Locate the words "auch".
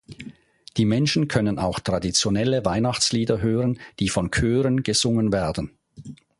1.59-1.79